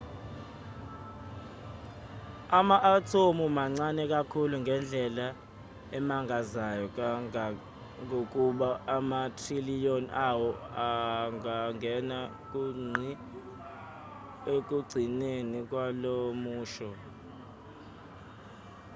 ama-athomu 2.59 3.45
mancane 3.57 4.03
kakhulu 4.13 4.55
ngendlela 4.63 5.27
emangazayo 5.97 6.85
kangangokuba 6.97 8.69
ama-trillion 8.95 10.03
awo 10.29 10.49
angangena 10.87 12.19
ku 12.49 12.61
ngqi 12.85 13.11
ekugcineni 14.55 15.59
kwalomusho 15.69 16.91